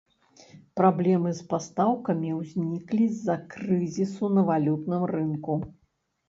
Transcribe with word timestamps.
Праблемы 0.79 1.33
з 1.39 1.43
пастаўкамі 1.51 2.29
ўзніклі 2.39 3.05
з-за 3.19 3.35
крызісу 3.53 4.31
на 4.39 4.47
валютным 4.49 5.07
рынку. 5.15 5.61